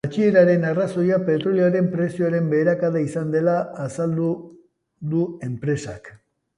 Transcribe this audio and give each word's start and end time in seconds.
Jaitsieraren 0.03 0.63
arrazoia 0.69 1.19
petrolioaren 1.27 1.91
prezioaren 1.91 2.49
beherakada 2.55 3.05
izan 3.11 3.31
dela 3.39 3.57
azaldu 3.87 4.35
du 5.15 5.25
enpresak. 5.53 6.15